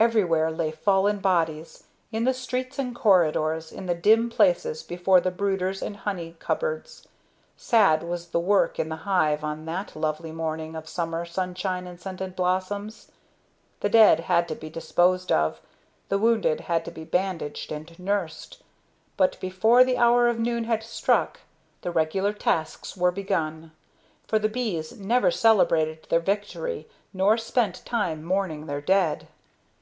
[0.00, 5.32] Everywhere lay fallen bodies, in the streets and corridors, in the dim places before the
[5.32, 7.08] brooders and honey cupboards.
[7.56, 11.98] Sad was the work in the hive on that lovely morning of summer sunshine and
[12.00, 13.10] scented blossoms.
[13.80, 15.60] The dead had to be disposed of,
[16.10, 18.62] the wounded had to be bandaged and nursed.
[19.16, 21.40] But before the hour of noon had struck,
[21.80, 23.72] the regular tasks were begun;
[24.28, 29.26] for the bees neither celebrated their victory nor spent time mourning their dead.